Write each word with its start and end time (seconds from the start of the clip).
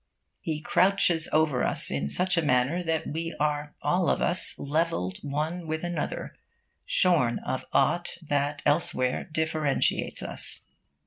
He 0.41 0.61
crouches 0.61 1.29
over 1.31 1.63
us 1.63 1.91
in 1.91 2.09
such 2.09 2.35
manner 2.41 2.81
that 2.81 3.05
we 3.05 3.35
are 3.39 3.75
all 3.83 4.09
of 4.09 4.19
us 4.19 4.57
levelled 4.57 5.17
one 5.21 5.67
with 5.67 5.83
another, 5.83 6.35
shorn 6.87 7.37
of 7.45 7.63
aught 7.71 8.17
that 8.27 8.63
elsewhere 8.65 9.29
differentiates 9.31 10.23
us. 10.23 10.61